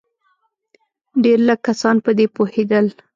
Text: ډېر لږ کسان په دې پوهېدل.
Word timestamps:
ډېر 1.23 1.39
لږ 1.47 1.59
کسان 1.67 1.95
په 2.05 2.11
دې 2.17 2.25
پوهېدل. 2.35 2.85